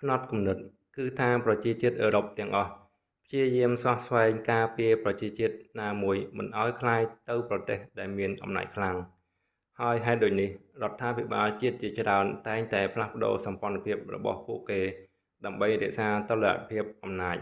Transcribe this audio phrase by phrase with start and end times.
[0.00, 0.58] ផ្នត់គំនិត
[0.96, 2.70] គឺថាប្រជាជាតិអឺរ៉ុបទាំងអស់
[3.24, 8.96] ព្យាយាមស្វះស្វែងការពារប្រជាជាតិណាមួយមិនឱ្យក្លាយទៅប្រទេសដែលមានអំណាចខ្លាំង
[9.80, 10.50] ហើយហេតុដូចនេះ
[10.82, 14.80] រដ្ឋាភិបាលជាតិជាច្រើនតែងតែផ្លាស់ប្ដូរសម្ព័ន្ធភាពរបស់ពួកគេ
[15.44, 17.36] ដើម្បីរក្សាតុល្យភាពអំណាច